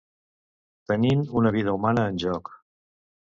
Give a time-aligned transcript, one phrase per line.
[0.91, 2.53] Tenint una vida humana en joc.